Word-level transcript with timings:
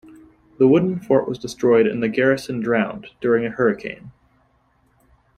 The 0.57 0.67
wooden 0.67 0.99
fort 0.99 1.27
was 1.29 1.37
destroyed 1.37 1.85
and 1.85 2.01
the 2.01 2.09
garrison 2.09 2.59
drowned, 2.59 3.09
during 3.21 3.45
a 3.45 3.51
hurricane. 3.51 4.11